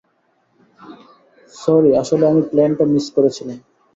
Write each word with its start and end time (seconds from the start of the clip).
Sorry, 1.53 1.91
আসলে 2.01 2.23
আমি 2.27 2.41
প্লেনটা 2.49 2.83
মিস 2.93 3.05
করেছিলাম। 3.15 3.57